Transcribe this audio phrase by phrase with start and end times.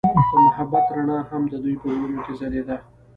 [0.35, 2.77] د محبت رڼا هم د دوی په زړونو کې ځلېده.